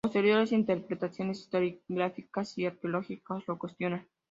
Posteriores 0.03 0.51
interpretaciones 0.51 1.41
historiográficas 1.41 2.57
y 2.57 2.65
arqueológicas 2.65 3.47
lo 3.47 3.59
cuestionan. 3.59 4.07